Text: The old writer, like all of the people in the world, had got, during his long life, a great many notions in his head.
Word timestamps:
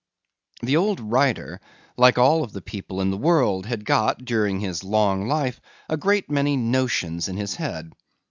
The 0.63 0.77
old 0.77 0.99
writer, 0.99 1.61
like 1.95 2.17
all 2.17 2.43
of 2.43 2.53
the 2.53 2.61
people 2.63 3.01
in 3.01 3.11
the 3.11 3.17
world, 3.19 3.67
had 3.67 3.85
got, 3.85 4.25
during 4.25 4.59
his 4.59 4.83
long 4.83 5.27
life, 5.27 5.61
a 5.87 5.95
great 5.95 6.27
many 6.27 6.57
notions 6.57 7.27
in 7.27 7.37
his 7.37 7.53
head. 7.57 7.91